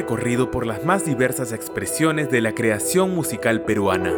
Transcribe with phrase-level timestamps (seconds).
[0.00, 4.14] Recorrido por las más diversas expresiones de la creación musical peruana.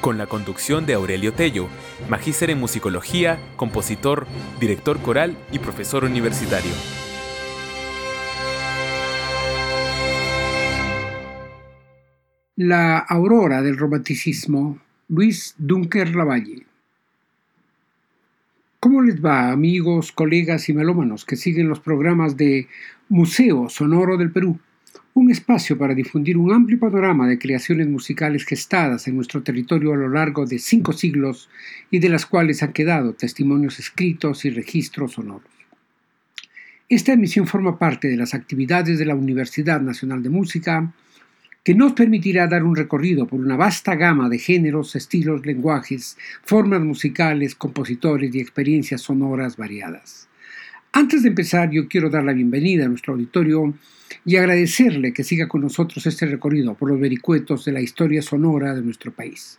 [0.00, 1.68] Con la conducción de Aurelio Tello,
[2.08, 4.26] magíster en musicología, compositor,
[4.58, 6.72] director coral y profesor universitario.
[12.56, 16.71] La aurora del romanticismo, Luis Dunker Lavalle.
[18.82, 22.66] ¿Cómo les va, amigos, colegas y melómanos que siguen los programas de
[23.08, 24.58] Museo Sonoro del Perú?
[25.14, 29.96] Un espacio para difundir un amplio panorama de creaciones musicales gestadas en nuestro territorio a
[29.96, 31.48] lo largo de cinco siglos
[31.92, 35.46] y de las cuales han quedado testimonios escritos y registros sonoros.
[36.88, 40.92] Esta emisión forma parte de las actividades de la Universidad Nacional de Música,
[41.64, 46.80] que nos permitirá dar un recorrido por una vasta gama de géneros, estilos, lenguajes, formas
[46.80, 50.28] musicales, compositores y experiencias sonoras variadas.
[50.92, 53.74] Antes de empezar, yo quiero dar la bienvenida a nuestro auditorio
[54.24, 58.74] y agradecerle que siga con nosotros este recorrido por los vericuetos de la historia sonora
[58.74, 59.58] de nuestro país.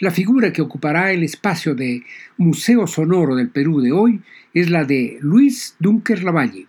[0.00, 2.02] La figura que ocupará el espacio de
[2.36, 4.20] Museo Sonoro del Perú de hoy
[4.52, 6.66] es la de Luis Dunker Lavalle,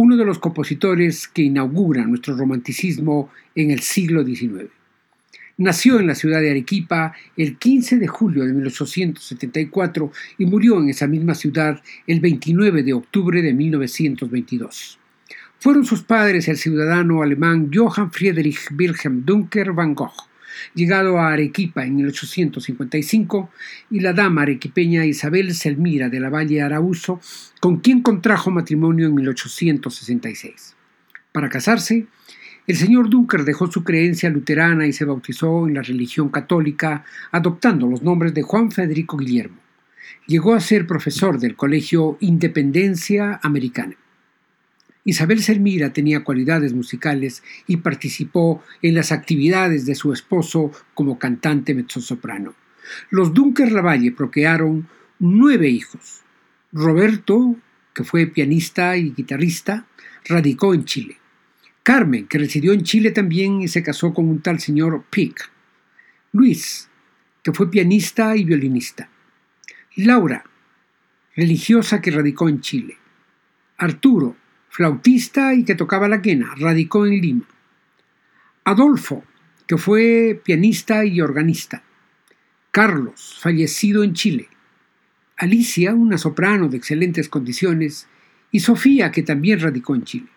[0.00, 4.70] uno de los compositores que inauguran nuestro romanticismo en el siglo XIX.
[5.58, 10.88] Nació en la ciudad de Arequipa el 15 de julio de 1874 y murió en
[10.88, 14.98] esa misma ciudad el 29 de octubre de 1922.
[15.58, 20.29] Fueron sus padres el ciudadano alemán Johann Friedrich Wilhelm Dunker van Gogh
[20.74, 23.50] llegado a Arequipa en 1855,
[23.90, 27.20] y la dama arequipeña Isabel Selmira de la Valle Arauzo,
[27.60, 30.76] con quien contrajo matrimonio en 1866.
[31.32, 32.06] Para casarse,
[32.66, 37.86] el señor Dunker dejó su creencia luterana y se bautizó en la religión católica, adoptando
[37.86, 39.58] los nombres de Juan Federico Guillermo.
[40.26, 43.96] Llegó a ser profesor del Colegio Independencia Americana.
[45.04, 51.74] Isabel Selmira tenía cualidades musicales y participó en las actividades de su esposo como cantante
[51.74, 52.54] mezzosoprano.
[53.10, 54.88] Los Dunker Lavalle procrearon
[55.18, 56.22] nueve hijos.
[56.72, 57.56] Roberto,
[57.94, 59.86] que fue pianista y guitarrista,
[60.26, 61.16] radicó en Chile.
[61.82, 65.50] Carmen, que residió en Chile también y se casó con un tal señor Pick.
[66.32, 66.88] Luis,
[67.42, 69.08] que fue pianista y violinista.
[69.96, 70.44] Laura,
[71.34, 72.96] religiosa que radicó en Chile.
[73.78, 74.36] Arturo,
[74.70, 77.44] flautista y que tocaba la quena, radicó en Lima.
[78.64, 79.24] Adolfo,
[79.66, 81.82] que fue pianista y organista.
[82.70, 84.48] Carlos, fallecido en Chile.
[85.36, 88.06] Alicia, una soprano de excelentes condiciones,
[88.52, 90.28] y Sofía, que también radicó en Chile.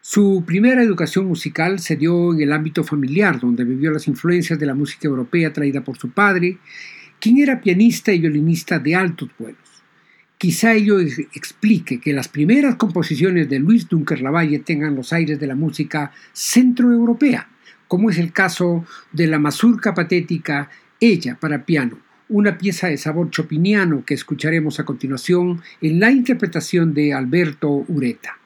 [0.00, 4.66] Su primera educación musical se dio en el ámbito familiar, donde vivió las influencias de
[4.66, 6.58] la música europea traída por su padre,
[7.20, 9.69] quien era pianista y violinista de altos vuelos.
[10.40, 15.46] Quizá ello explique que las primeras composiciones de Luis Dunker Lavalle tengan los aires de
[15.46, 17.46] la música centroeuropea,
[17.86, 21.98] como es el caso de la mazurca patética Ella para piano,
[22.30, 28.39] una pieza de sabor chopiniano que escucharemos a continuación en la interpretación de Alberto Ureta.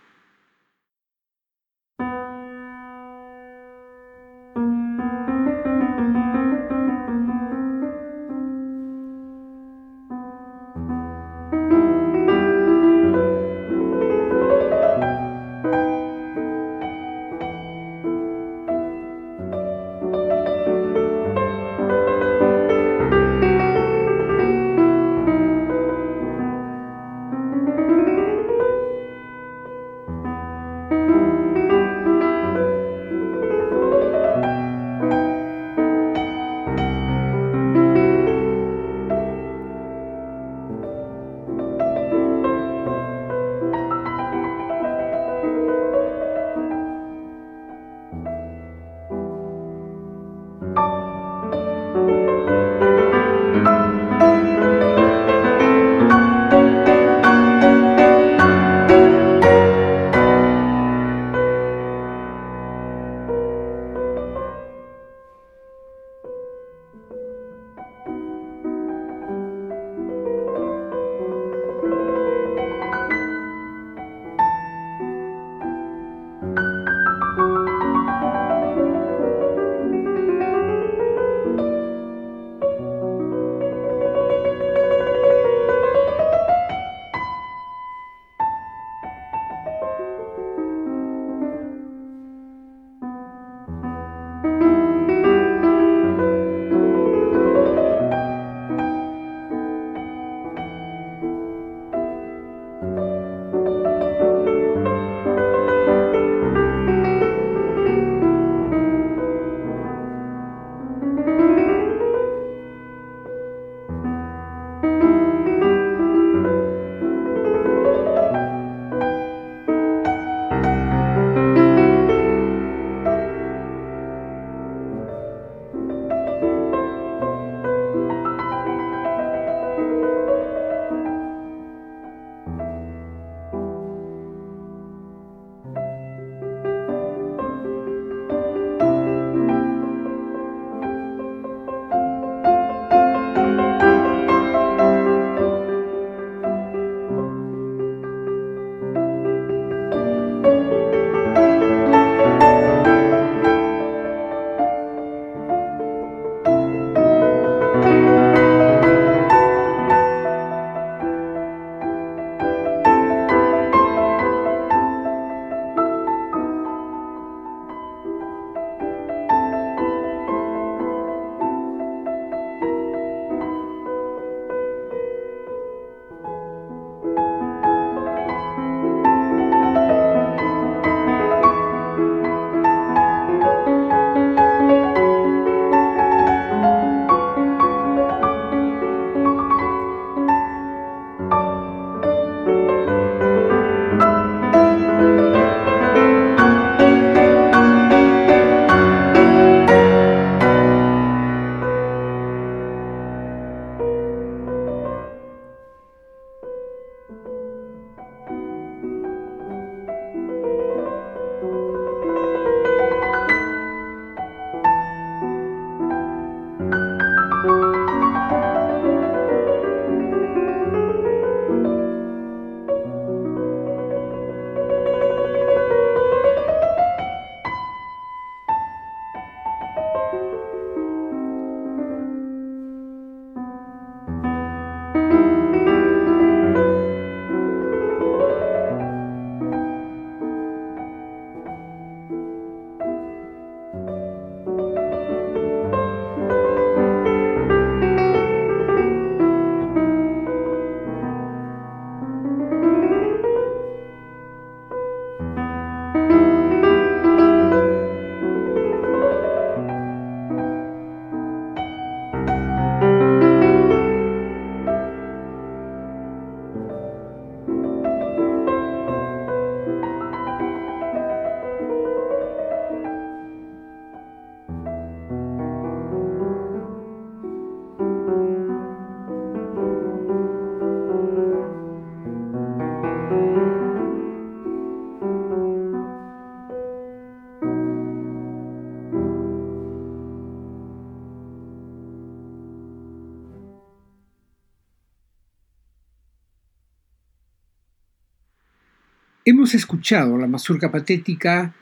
[299.26, 301.54] Hemos escuchado la mazurca patética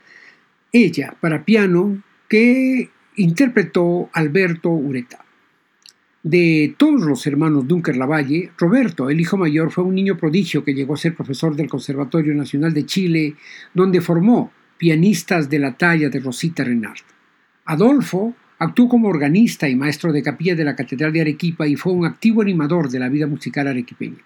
[0.73, 5.23] Ella para piano que interpretó Alberto Ureta.
[6.23, 10.73] De todos los hermanos Dunker Lavalle, Roberto, el hijo mayor, fue un niño prodigio que
[10.73, 13.35] llegó a ser profesor del Conservatorio Nacional de Chile,
[13.73, 16.99] donde formó pianistas de la talla de Rosita Renard.
[17.63, 21.93] Adolfo actuó como organista y maestro de capilla de la Catedral de Arequipa y fue
[21.93, 24.23] un activo animador de la vida musical arequipeña.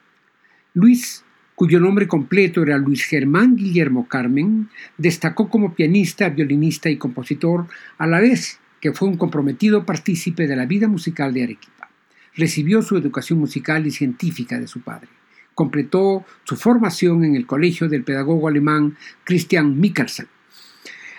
[0.73, 1.23] Luis
[1.57, 7.65] cuyo nombre completo era Luis Germán Guillermo Carmen, destacó como pianista, violinista y compositor,
[7.97, 11.89] a la vez que fue un comprometido partícipe de la vida musical de Arequipa.
[12.35, 15.07] Recibió su educación musical y científica de su padre.
[15.55, 20.27] Completó su formación en el colegio del pedagogo alemán Christian Michelsen.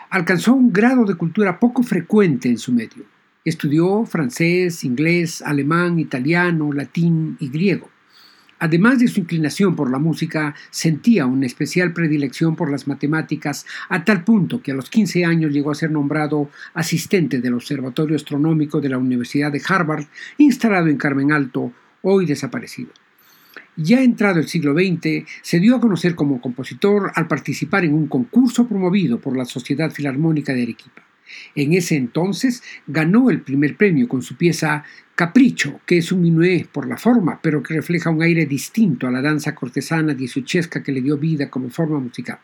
[0.08, 3.02] Alcanzó un grado de cultura poco frecuente en su medio.
[3.44, 7.90] Estudió francés, inglés, alemán, italiano, latín y griego.
[8.58, 14.04] Además de su inclinación por la música, sentía una especial predilección por las matemáticas a
[14.04, 18.80] tal punto que a los 15 años llegó a ser nombrado asistente del Observatorio Astronómico
[18.80, 20.06] de la Universidad de Harvard,
[20.38, 21.72] instalado en Carmen Alto,
[22.02, 22.90] hoy desaparecido.
[23.76, 28.08] Ya entrado el siglo XX, se dio a conocer como compositor al participar en un
[28.08, 31.07] concurso promovido por la Sociedad Filarmónica de Arequipa.
[31.54, 36.66] En ese entonces ganó el primer premio con su pieza Capricho, que es un minué
[36.70, 40.92] por la forma, pero que refleja un aire distinto a la danza cortesana dieciochesca que
[40.92, 42.38] le dio vida como forma musical.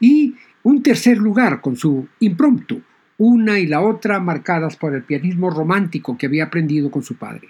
[0.00, 2.82] Y un tercer lugar con su impromptu,
[3.18, 7.48] una y la otra marcadas por el pianismo romántico que había aprendido con su padre.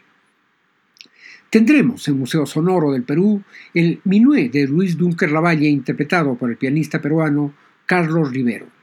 [1.49, 3.43] Tendremos en Museo Sonoro del Perú
[3.73, 7.55] el Minué de Luis Dunker Lavalle interpretado por el pianista peruano
[7.87, 8.76] Carlos Rivero.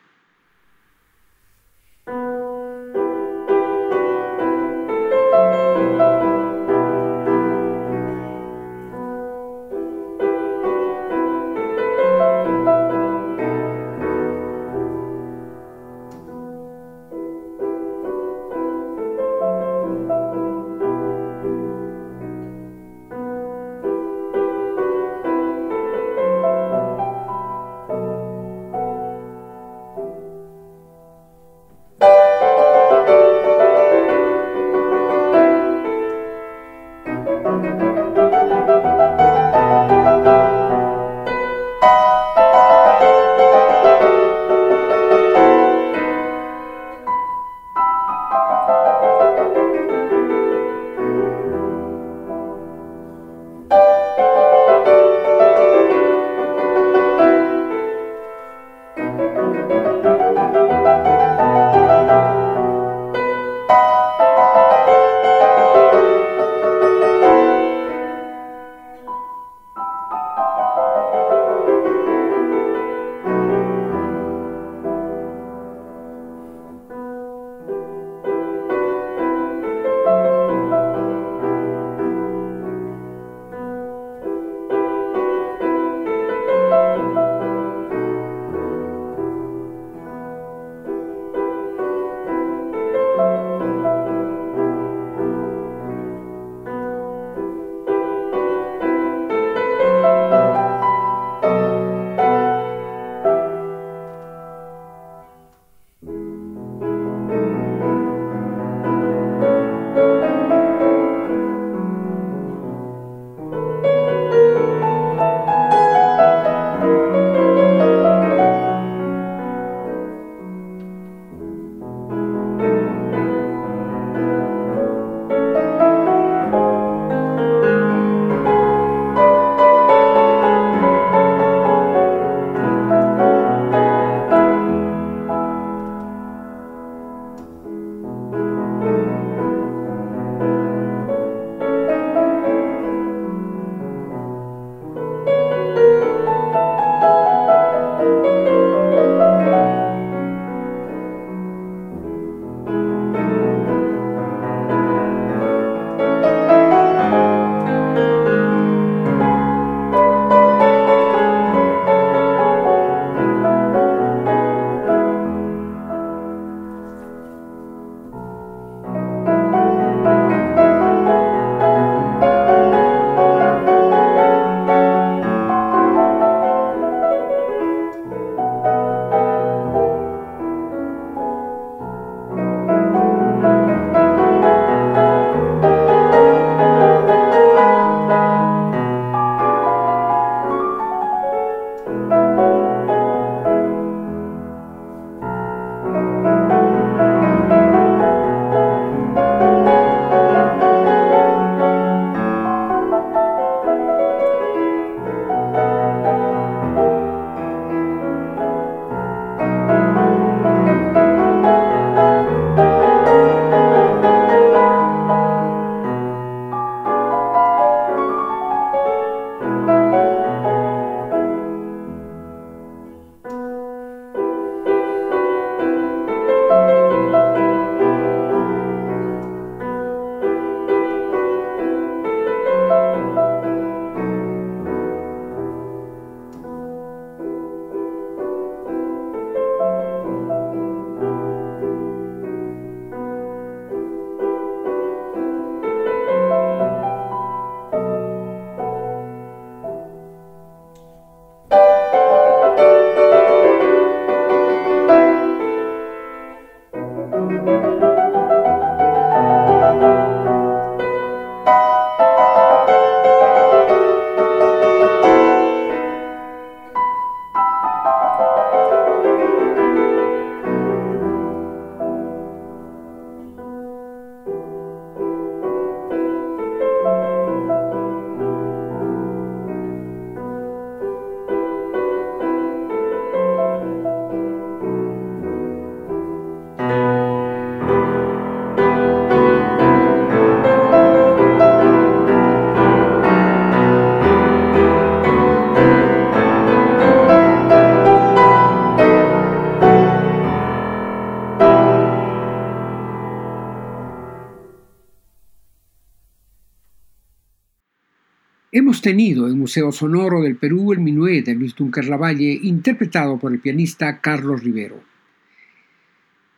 [308.74, 313.32] Hemos tenido en Museo Sonoro del Perú el Minué de Luis Dunker Lavalle, interpretado por
[313.32, 314.82] el pianista Carlos Rivero.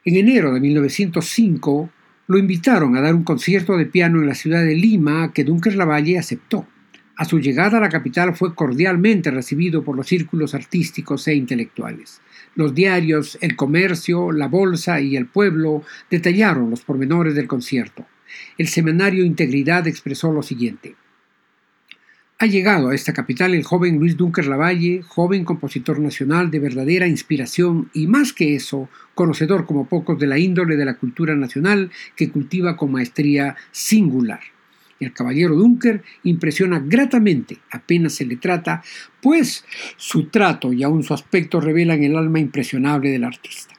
[0.04, 1.90] En enero de 1905
[2.28, 5.78] lo invitaron a dar un concierto de piano en la ciudad de Lima que Dunker
[5.78, 6.68] Lavalle aceptó.
[7.16, 12.20] A su llegada a la capital fue cordialmente recibido por los círculos artísticos e intelectuales.
[12.54, 18.06] Los diarios El Comercio, La Bolsa y El Pueblo detallaron los pormenores del concierto.
[18.58, 20.98] El semanario Integridad expresó lo siguiente.
[22.46, 27.08] Ha llegado a esta capital el joven Luis Dunker Lavalle, joven compositor nacional de verdadera
[27.08, 31.90] inspiración y más que eso, conocedor como pocos de la índole de la cultura nacional
[32.16, 34.42] que cultiva con maestría singular.
[35.00, 38.84] El caballero Dunker impresiona gratamente apenas se le trata,
[39.24, 39.66] pues
[39.98, 43.74] su trato y aún su aspecto revelan el alma impresionable del artista.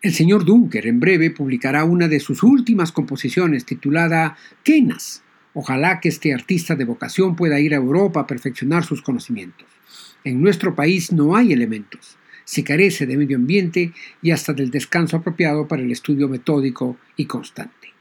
[0.00, 5.22] El señor Dunker en breve publicará una de sus últimas composiciones titulada Kenas,
[5.54, 9.66] Ojalá que este artista de vocación pueda ir a Europa a perfeccionar sus conocimientos.
[10.24, 12.16] En nuestro país no hay elementos.
[12.44, 17.26] Se carece de medio ambiente y hasta del descanso apropiado para el estudio metódico y
[17.26, 17.92] constante.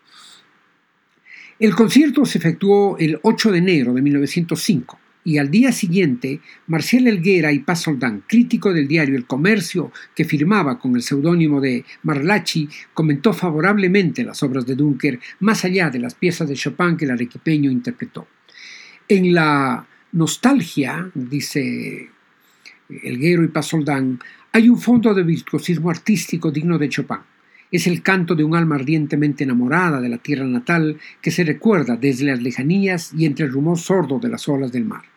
[1.60, 7.08] El concierto se efectuó el 8 de enero de 1905 y al día siguiente, Marcial
[7.08, 11.86] Elguera y Paz Soldán, crítico del diario El Comercio, que firmaba con el seudónimo de
[12.04, 17.06] Marlachi, comentó favorablemente las obras de Dunker, más allá de las piezas de Chopin que
[17.06, 18.28] el arequipeño interpretó.
[19.08, 22.10] En la nostalgia, dice
[22.90, 24.20] Elguero y Paz Soldán,
[24.52, 27.20] hay un fondo de virtuosismo artístico digno de Chopin.
[27.72, 31.96] Es el canto de un alma ardientemente enamorada de la tierra natal que se recuerda
[31.96, 35.11] desde las lejanías y entre el rumor sordo de las olas del mar.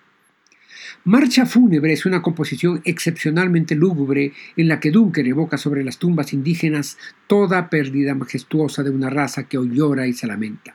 [1.05, 6.33] Marcha fúnebre es una composición excepcionalmente lúgubre en la que Dunker evoca sobre las tumbas
[6.33, 10.75] indígenas toda pérdida majestuosa de una raza que hoy llora y se lamenta.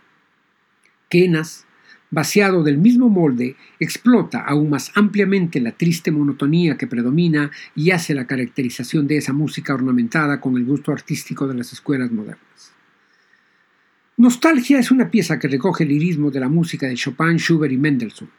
[1.10, 1.66] Quenas,
[2.12, 8.14] vaciado del mismo molde, explota aún más ampliamente la triste monotonía que predomina y hace
[8.14, 12.74] la caracterización de esa música ornamentada con el gusto artístico de las escuelas modernas.
[14.18, 17.78] Nostalgia es una pieza que recoge el lirismo de la música de Chopin, Schubert y
[17.78, 18.30] Mendelssohn.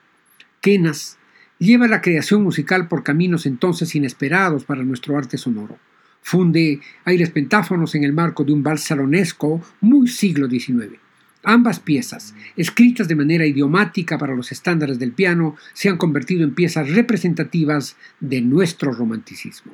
[0.60, 1.16] Kenas
[1.60, 5.78] lleva la creación musical por caminos entonces inesperados para nuestro arte sonoro.
[6.22, 10.98] Funde aires pentáfonos en el marco de un vals salonesco muy siglo XIX.
[11.42, 16.54] Ambas piezas, escritas de manera idiomática para los estándares del piano, se han convertido en
[16.54, 19.72] piezas representativas de nuestro romanticismo.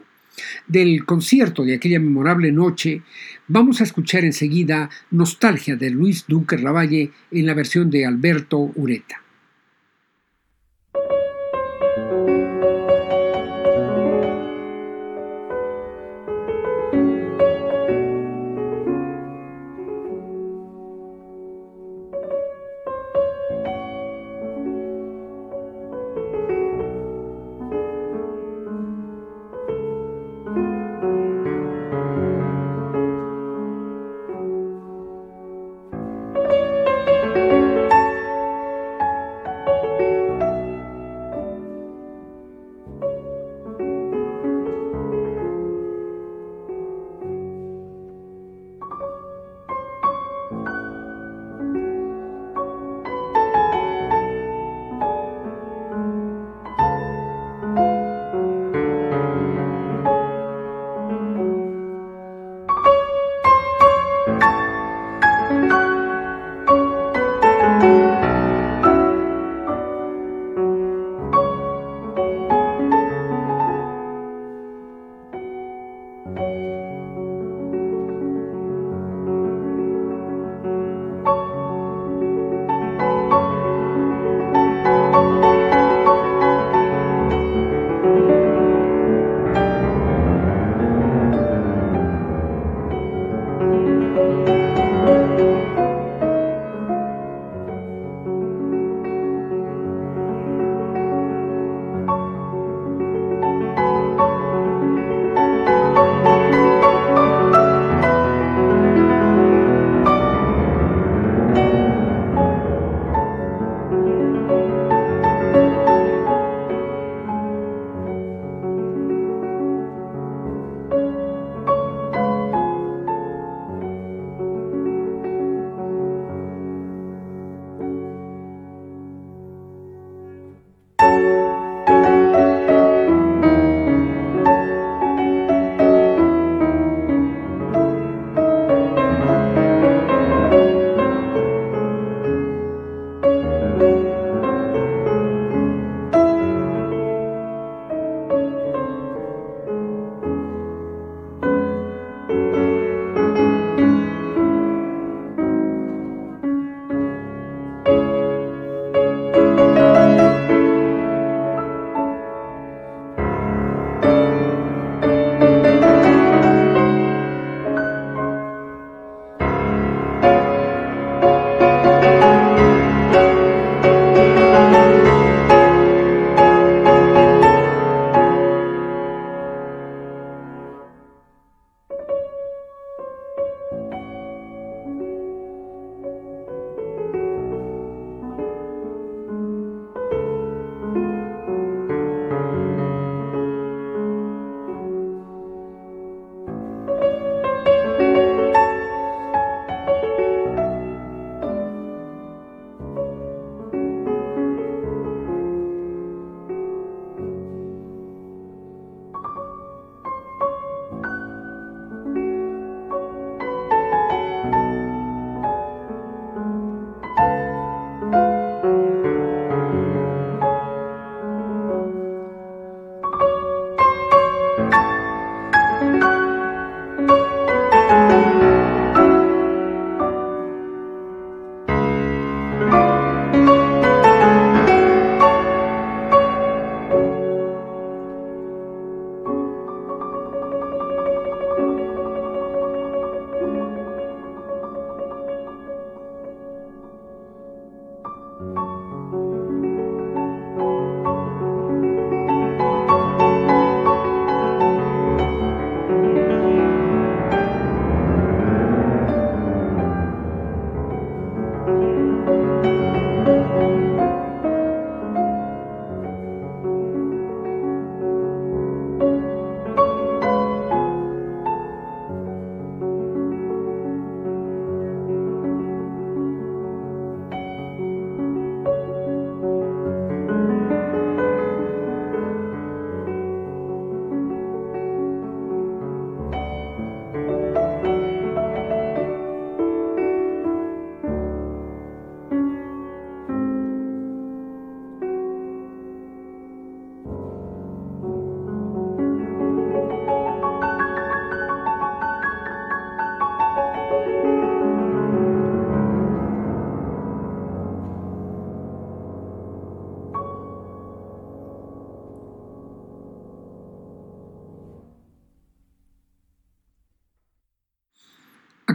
[0.66, 3.02] Del concierto de aquella memorable noche,
[3.48, 9.22] vamos a escuchar enseguida Nostalgia de Luis Dunker Lavalle en la versión de Alberto Ureta.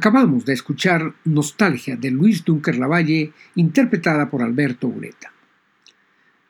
[0.01, 5.31] Acabamos de escuchar Nostalgia de Luis Dunker Lavalle, interpretada por Alberto Ureta.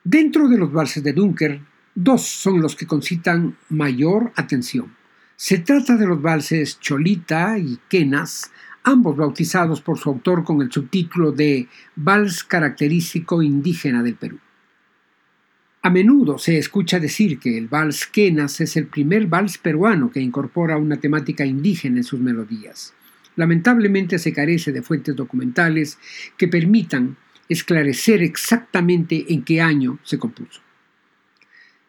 [0.06, 1.60] Dentro de los valses de Dunker,
[1.94, 4.96] dos son los que concitan mayor atención.
[5.36, 10.72] Se trata de los valses Cholita y Quenas, ambos bautizados por su autor con el
[10.72, 14.40] subtítulo de Vals característico indígena del Perú.
[15.82, 20.22] A menudo se escucha decir que el vals Quenas es el primer vals peruano que
[20.22, 22.94] incorpora una temática indígena en sus melodías.
[23.36, 25.98] Lamentablemente se carece de fuentes documentales
[26.38, 27.18] que permitan
[27.48, 30.62] esclarecer exactamente en qué año se compuso.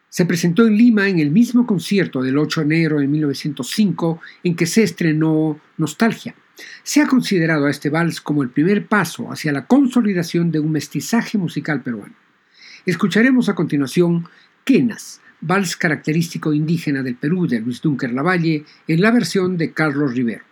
[0.09, 4.55] Se presentó en Lima en el mismo concierto del 8 de enero de 1905 en
[4.55, 6.35] que se estrenó Nostalgia.
[6.83, 10.71] Se ha considerado a este vals como el primer paso hacia la consolidación de un
[10.71, 12.13] mestizaje musical peruano.
[12.85, 14.27] Escucharemos a continuación
[14.63, 20.13] Quenas, vals característico indígena del Perú de Luis Dunker Lavalle, en la versión de Carlos
[20.13, 20.43] Rivero.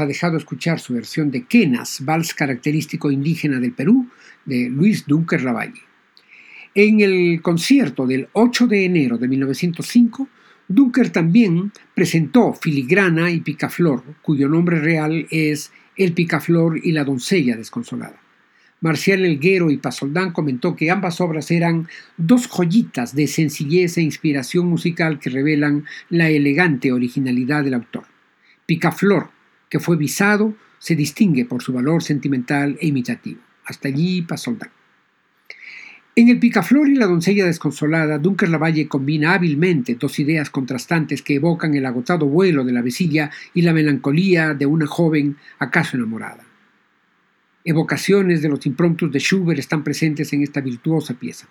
[0.00, 4.08] Ha dejado escuchar su versión de Quenas, vals característico indígena del Perú,
[4.44, 5.82] de Luis Dunker Lavalle.
[6.74, 10.28] En el concierto del 8 de enero de 1905,
[10.66, 17.56] Dunker también presentó Filigrana y Picaflor, cuyo nombre real es El Picaflor y la doncella
[17.56, 18.20] desconsolada.
[18.80, 24.66] Marcial Elguero y Pasoldán comentó que ambas obras eran dos joyitas de sencillez e inspiración
[24.66, 28.04] musical que revelan la elegante originalidad del autor.
[28.66, 29.30] Picaflor,
[29.74, 33.40] que fue visado, se distingue por su valor sentimental e imitativo.
[33.64, 34.70] Hasta allí Pasoldán.
[36.14, 41.34] En el Picaflor y la doncella desconsolada, Dunker Lavalle combina hábilmente dos ideas contrastantes que
[41.34, 46.44] evocan el agotado vuelo de la vecilla y la melancolía de una joven acaso enamorada.
[47.64, 51.48] Evocaciones de los impromptus de Schubert están presentes en esta virtuosa pieza.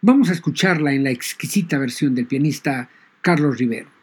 [0.00, 2.88] Vamos a escucharla en la exquisita versión del pianista
[3.20, 4.01] Carlos Rivero.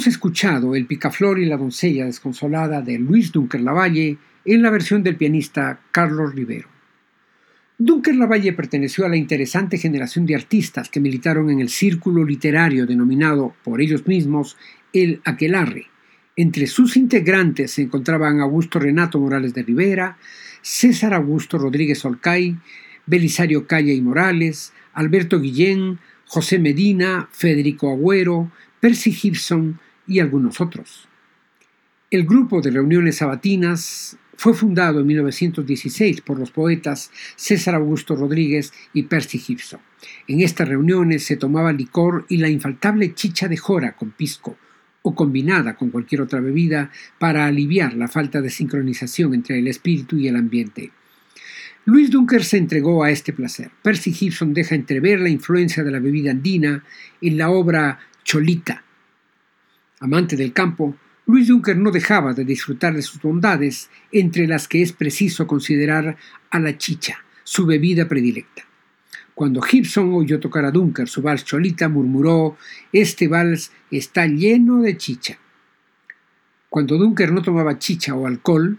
[0.00, 5.02] Hemos escuchado El picaflor y la doncella desconsolada de Luis Dunker Lavalle en la versión
[5.02, 6.68] del pianista Carlos Rivero.
[7.76, 12.86] Dunker Lavalle perteneció a la interesante generación de artistas que militaron en el círculo literario
[12.86, 14.56] denominado por ellos mismos
[14.94, 15.88] el Aquelarre.
[16.34, 20.16] Entre sus integrantes se encontraban Augusto Renato Morales de Rivera,
[20.62, 22.56] César Augusto Rodríguez Olcay,
[23.04, 29.78] Belisario Calle y Morales, Alberto Guillén, José Medina, Federico Agüero, Percy Gibson
[30.10, 31.08] y algunos otros.
[32.10, 38.72] El grupo de reuniones sabatinas fue fundado en 1916 por los poetas César Augusto Rodríguez
[38.92, 39.80] y Percy Gibson.
[40.26, 44.58] En estas reuniones se tomaba licor y la infaltable chicha de jora con pisco,
[45.02, 46.90] o combinada con cualquier otra bebida
[47.20, 50.90] para aliviar la falta de sincronización entre el espíritu y el ambiente.
[51.84, 53.70] Luis Dunker se entregó a este placer.
[53.82, 56.84] Percy Gibson deja entrever la influencia de la bebida andina
[57.20, 58.84] en la obra Cholita.
[60.02, 60.96] Amante del campo,
[61.26, 66.16] Luis Dunker no dejaba de disfrutar de sus bondades, entre las que es preciso considerar
[66.48, 68.64] a la chicha, su bebida predilecta.
[69.34, 72.56] Cuando Gibson oyó tocar a Dunker su vals Cholita, murmuró:
[72.90, 75.38] Este vals está lleno de chicha.
[76.70, 78.78] Cuando Dunker no tomaba chicha o alcohol,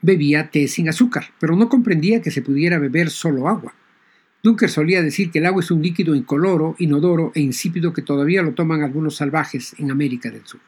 [0.00, 3.74] bebía té sin azúcar, pero no comprendía que se pudiera beber solo agua.
[4.42, 8.42] Dunker solía decir que el agua es un líquido incoloro, inodoro e insípido que todavía
[8.42, 10.60] lo toman algunos salvajes en América del Sur.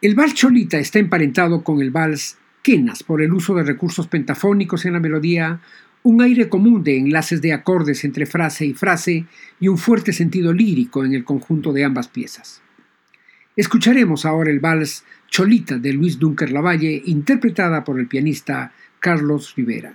[0.00, 4.84] El vals cholita está emparentado con el vals quenas por el uso de recursos pentafónicos
[4.84, 5.60] en la melodía,
[6.04, 9.26] un aire común de enlaces de acordes entre frase y frase
[9.60, 12.62] y un fuerte sentido lírico en el conjunto de ambas piezas.
[13.56, 19.94] Escucharemos ahora el vals Cholita de Luis Dunker Lavalle, interpretada por el pianista Carlos Rivera.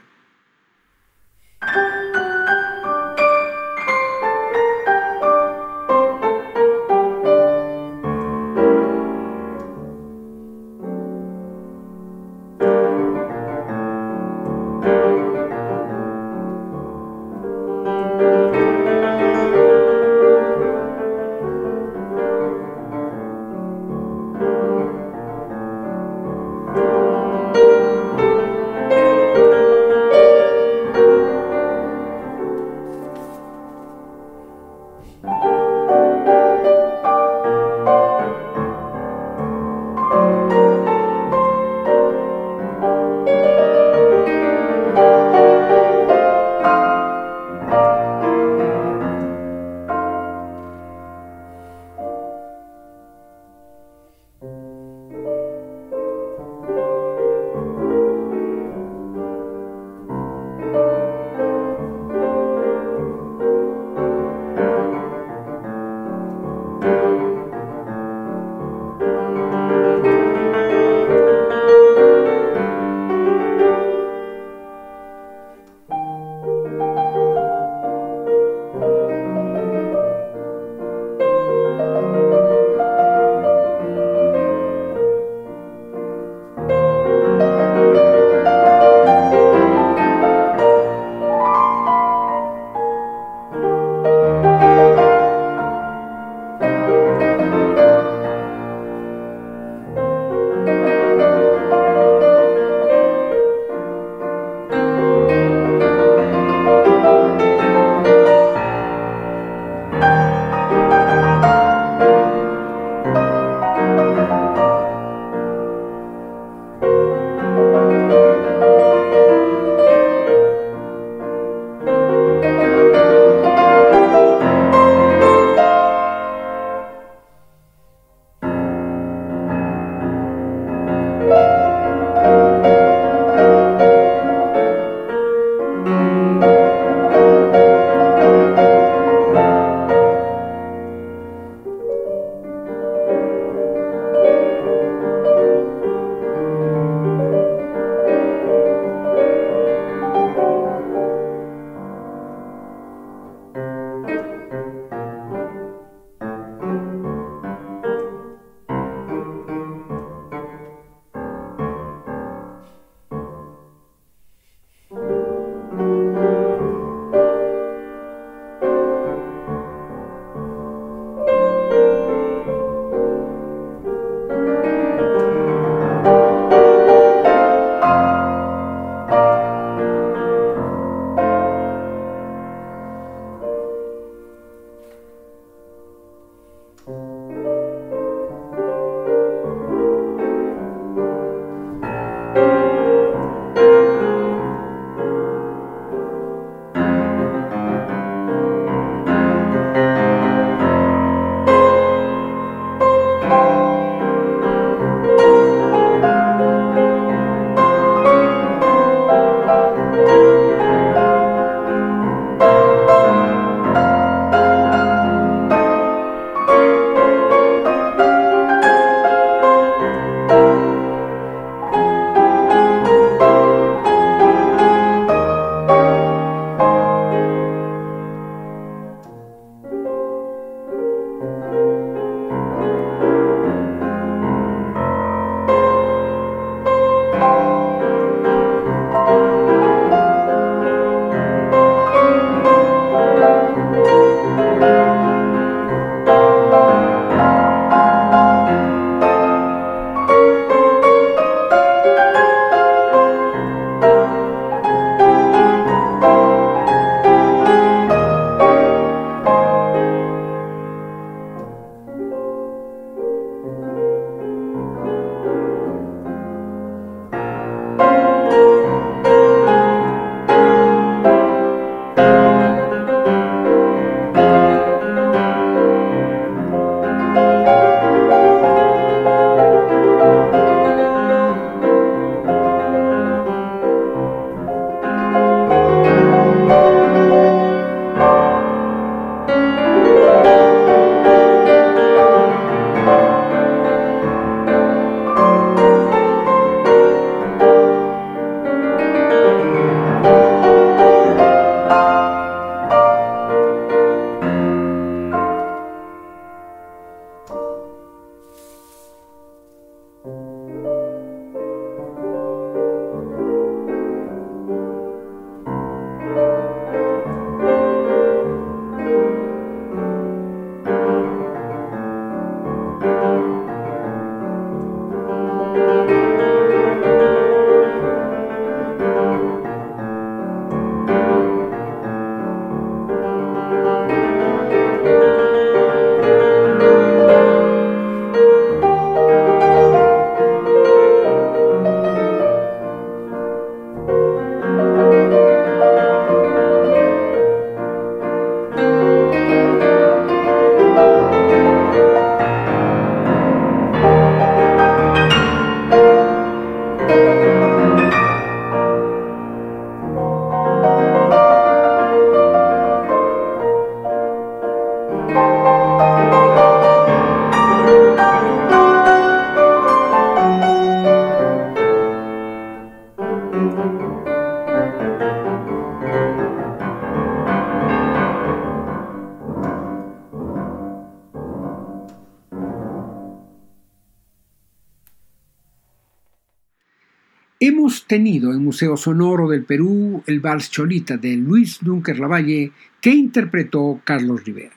[387.89, 392.89] Hemos tenido en Museo Sonoro del Perú el Vals Cholita de Luis Dunker Lavalle que
[392.89, 394.55] interpretó Carlos Rivera.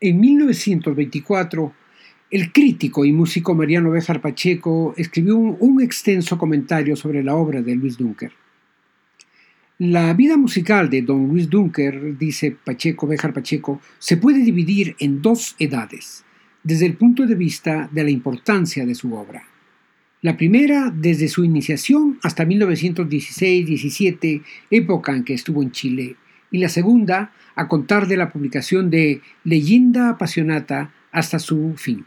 [0.00, 1.74] En 1924,
[2.30, 7.60] el crítico y músico Mariano Béjar Pacheco escribió un, un, extenso comentario sobre la obra
[7.60, 8.32] de Luis Dunker.
[9.76, 15.20] La vida musical de don Luis Dunker, dice Pacheco Béjar Pacheco, se puede dividir en
[15.20, 16.24] dos edades,
[16.62, 19.49] desde el punto de vista de la importancia de su obra.
[20.22, 26.16] La primera desde su iniciación hasta 1916-17, época en que estuvo en Chile,
[26.50, 32.04] y la segunda a contar de la publicación de Leyenda Apasionata hasta su fin.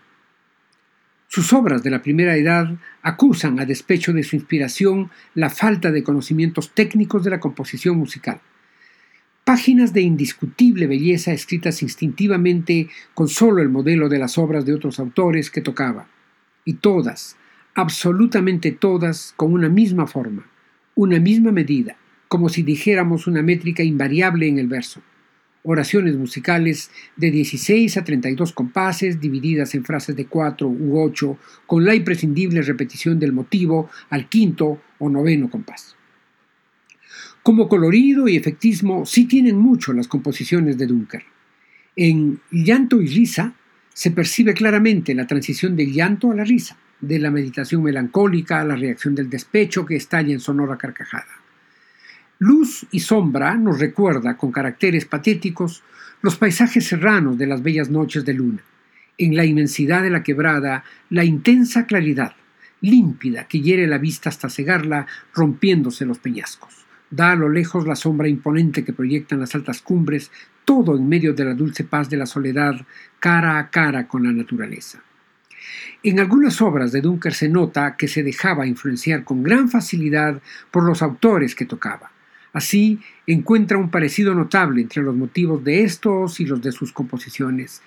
[1.28, 6.04] Sus obras de la primera edad acusan, a despecho de su inspiración, la falta de
[6.04, 8.42] conocimientos técnicos de la composición musical.
[9.44, 15.00] Páginas de indiscutible belleza escritas instintivamente con solo el modelo de las obras de otros
[15.00, 16.08] autores que tocaba.
[16.64, 17.38] Y todas,
[17.76, 20.46] absolutamente todas con una misma forma,
[20.96, 21.98] una misma medida,
[22.28, 25.02] como si dijéramos una métrica invariable en el verso.
[25.64, 31.86] Oraciones musicales de 16 a 32 compases divididas en frases de 4 u 8 con
[31.86, 35.96] la imprescindible repetición del motivo al quinto o noveno compás.
[37.42, 41.24] Como colorido y efectismo sí tienen mucho las composiciones de Dunker.
[41.96, 43.54] En Llanto y Risa
[43.94, 48.64] se percibe claramente la transición del llanto a la risa de la meditación melancólica a
[48.64, 51.28] la reacción del despecho que estalla en sonora carcajada.
[52.40, 55.84] Luz y sombra nos recuerda con caracteres patéticos
[56.22, 58.62] los paisajes serranos de las bellas noches de luna.
[59.18, 62.36] En la inmensidad de la quebrada, la intensa claridad,
[62.80, 66.86] límpida, que hiere la vista hasta cegarla, rompiéndose los peñascos.
[67.12, 70.32] Da a lo lejos la sombra imponente que proyectan las altas cumbres,
[70.64, 72.76] todo en medio de la dulce paz de la soledad,
[73.20, 75.04] cara a cara con la naturaleza.
[76.04, 80.42] En algunas obras de Dunker se nota que se dejaba influenciar con gran facilidad
[80.72, 82.12] por los autores que tocaba.
[82.54, 87.82] Así encuentra un parecido notable entre los motivos de estos y los de sus composiciones.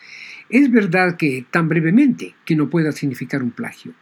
[0.48, 3.92] Es verdad que tan brevemente que no pueda significar un plagio.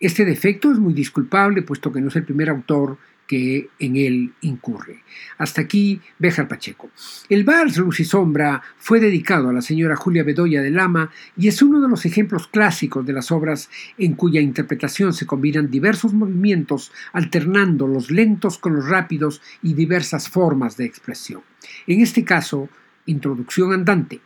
[0.00, 4.32] Este defecto es muy disculpable puesto que no es el primer autor que en él
[4.42, 5.02] incurre.
[5.38, 6.90] Hasta aquí Béjar Pacheco.
[7.28, 11.48] El vals Luz y Sombra fue dedicado a la señora Julia Bedoya de Lama y
[11.48, 16.12] es uno de los ejemplos clásicos de las obras en cuya interpretación se combinan diversos
[16.12, 21.42] movimientos, alternando los lentos con los rápidos y diversas formas de expresión.
[21.86, 22.68] En este caso,
[23.06, 24.20] introducción andante,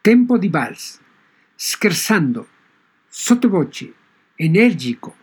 [0.00, 1.00] tempo di vals,
[1.58, 2.46] scherzando,
[3.08, 3.92] sottovoce,
[4.38, 5.14] enérgico,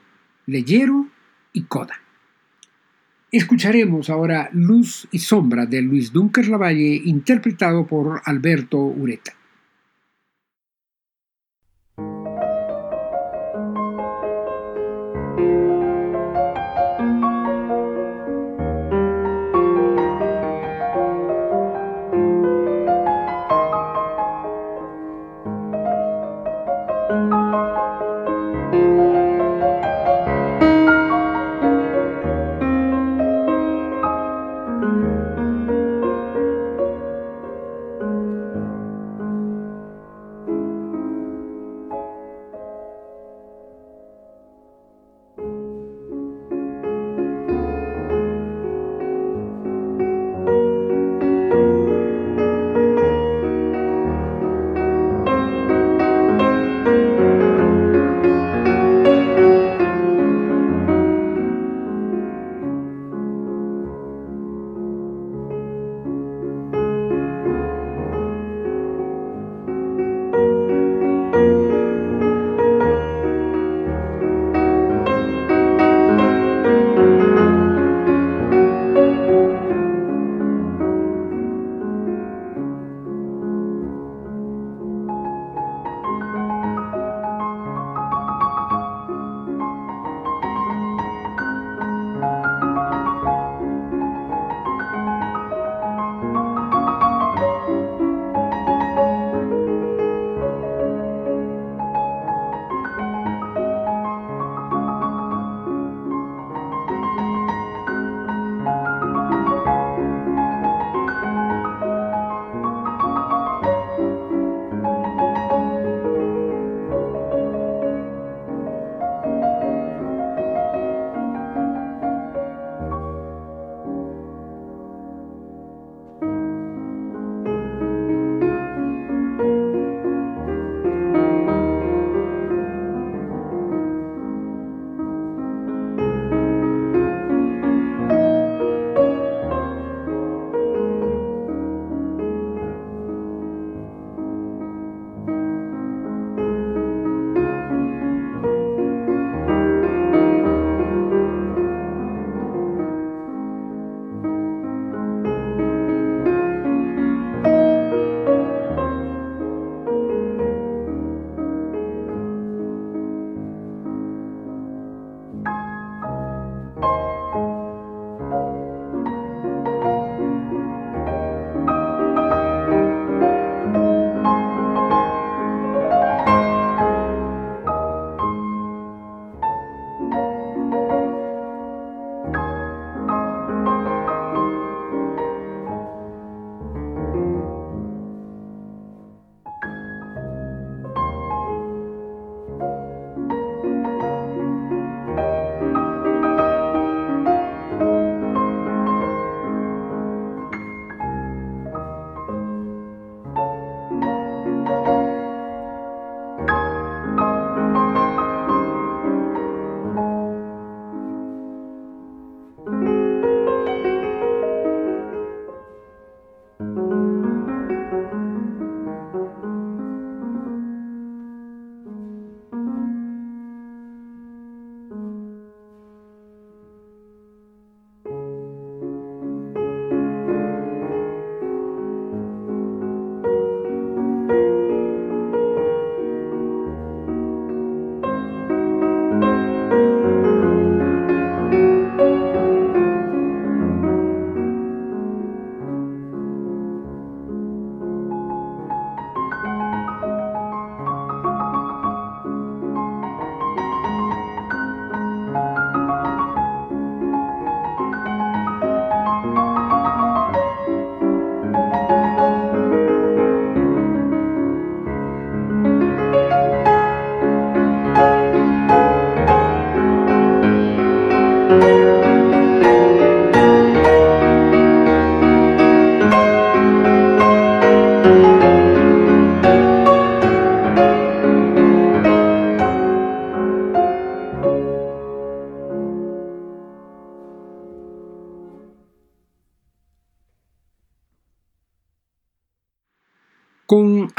[0.45, 1.08] leggero
[1.54, 2.00] y coda.
[3.32, 9.39] Escucharemos ahora Luz y Sombra de Luis Dunker Lavalle, interpretado por Alberto Ureta.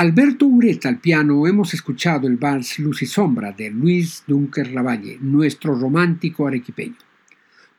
[0.00, 5.18] Alberto Ureta al piano hemos escuchado el vals Luz y Sombra de Luis Dunker Lavalle,
[5.20, 6.96] nuestro romántico arequipeño.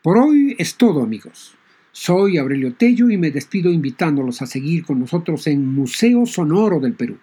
[0.04, 1.56] Por hoy es todo amigos.
[1.92, 6.94] Soy Aurelio Tello y me despido invitándolos a seguir con nosotros en Museo Sonoro del
[6.94, 7.18] Perú,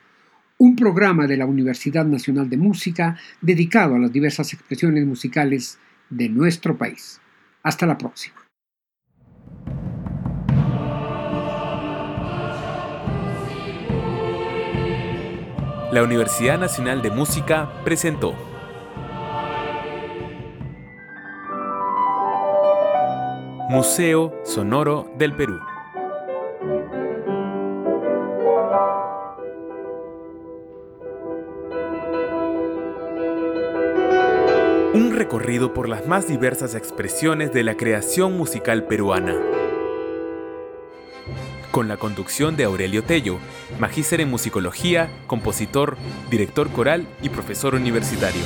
[0.58, 5.78] un programa de la Universidad Nacional de Música dedicado a las diversas expresiones musicales
[6.10, 7.20] de nuestro país.
[7.62, 8.47] Hasta la próxima.
[15.90, 18.34] La Universidad Nacional de Música presentó
[23.70, 25.58] Museo Sonoro del Perú.
[34.92, 39.36] Un recorrido por las más diversas expresiones de la creación musical peruana
[41.78, 43.38] con la conducción de Aurelio Tello,
[43.78, 45.96] magíster en musicología, compositor,
[46.28, 48.42] director coral y profesor universitario.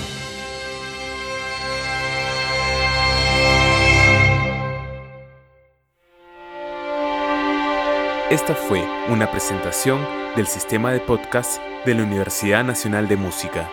[8.30, 10.06] Esta fue una presentación
[10.36, 13.70] del sistema de podcast de la Universidad Nacional de Música.